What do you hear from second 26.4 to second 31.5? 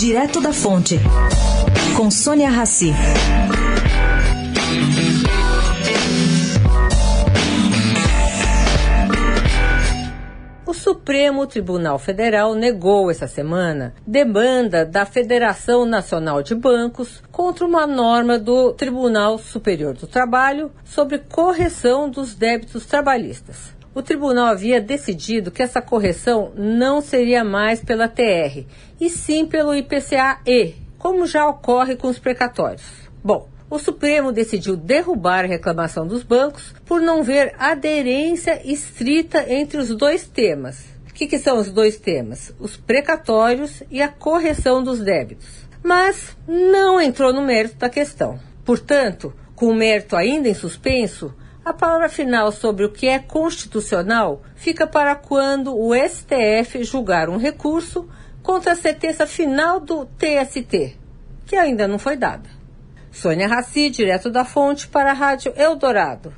não seria mais pela TR, e sim pelo IPCA-E, como já